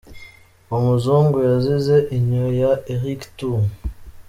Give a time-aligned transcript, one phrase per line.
[0.67, 3.57] uwo muzungu yazize innyo ya eric too.